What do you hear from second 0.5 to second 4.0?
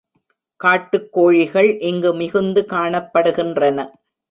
காட்டுக்கோழிகள் இங்கு மிகுந்து காணப்படுகின்றன.